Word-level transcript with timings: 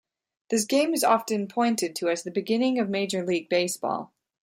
This 0.49 0.65
game 0.65 0.95
is 0.95 1.03
often 1.03 1.47
pointed 1.47 1.95
to 1.97 2.09
as 2.09 2.23
the 2.23 2.31
beginning 2.31 2.79
of 2.79 2.89
Major 2.89 3.23
League 3.23 3.49
Baseball. 3.49 4.11